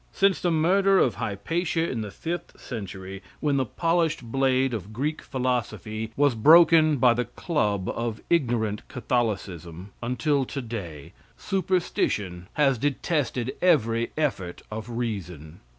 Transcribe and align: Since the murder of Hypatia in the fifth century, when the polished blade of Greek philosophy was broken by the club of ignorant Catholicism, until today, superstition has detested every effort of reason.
Since 0.11 0.41
the 0.41 0.49
murder 0.49 0.97
of 0.97 1.13
Hypatia 1.21 1.87
in 1.87 2.01
the 2.01 2.09
fifth 2.09 2.59
century, 2.59 3.21
when 3.39 3.57
the 3.57 3.67
polished 3.67 4.23
blade 4.23 4.73
of 4.73 4.91
Greek 4.91 5.21
philosophy 5.21 6.11
was 6.17 6.33
broken 6.33 6.97
by 6.97 7.13
the 7.13 7.25
club 7.25 7.87
of 7.87 8.19
ignorant 8.27 8.87
Catholicism, 8.87 9.91
until 10.01 10.43
today, 10.43 11.13
superstition 11.37 12.47
has 12.53 12.79
detested 12.79 13.53
every 13.61 14.11
effort 14.17 14.63
of 14.71 14.89
reason. 14.89 15.59